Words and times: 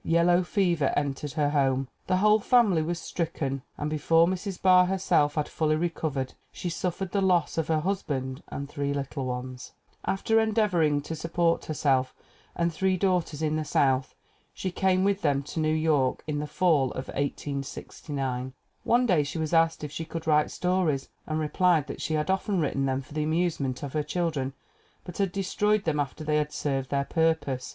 Yellow 0.03 0.41
fever 0.41 0.91
en 0.95 1.13
tered 1.13 1.33
her 1.33 1.51
home. 1.51 1.87
The 2.07 2.17
whole 2.17 2.39
family 2.39 2.81
was 2.81 2.99
stricken, 2.99 3.61
and 3.77 3.87
before 3.87 4.25
Mrs. 4.25 4.59
Barr 4.59 4.87
herself 4.87 5.35
had 5.35 5.47
fully 5.47 5.75
recovered 5.75 6.33
she 6.51 6.69
suf 6.71 6.97
fered 6.97 7.11
the 7.11 7.21
loss 7.21 7.55
of 7.55 7.67
her 7.67 7.81
husband 7.81 8.41
and 8.47 8.67
three 8.67 8.95
little 8.95 9.25
sons. 9.27 9.73
AMELIA 10.03 10.03
E. 10.03 10.05
BARR 10.05 10.17
309 10.17 10.17
After 10.35 10.39
endeavoring 10.39 11.01
to 11.03 11.15
support 11.15 11.65
herself 11.65 12.15
and 12.55 12.73
three 12.73 12.97
daughters 12.97 13.43
in 13.43 13.57
the 13.57 13.63
South 13.63 14.15
she 14.55 14.71
came 14.71 15.03
with 15.03 15.21
them 15.21 15.43
to 15.43 15.59
New 15.59 15.71
York 15.71 16.23
in 16.25 16.39
the 16.39 16.47
fall 16.47 16.85
of 16.93 17.09
1869. 17.09 18.53
One 18.83 19.05
day 19.05 19.21
she 19.21 19.37
was 19.37 19.53
asked 19.53 19.83
if 19.83 19.91
she 19.91 20.05
could 20.05 20.25
write 20.25 20.49
stories 20.49 21.09
and 21.27 21.39
replied 21.39 21.85
that 21.85 22.01
she 22.01 22.15
had 22.15 22.31
often 22.31 22.59
written 22.59 22.87
them 22.87 23.01
for 23.03 23.13
the 23.13 23.21
amusement 23.21 23.83
of 23.83 23.93
her 23.93 24.01
children 24.01 24.53
but 25.03 25.19
had 25.19 25.31
destroyed 25.31 25.83
them 25.83 25.99
after 25.99 26.23
they 26.23 26.37
had 26.37 26.51
served 26.51 26.89
their 26.89 27.05
purpose. 27.05 27.69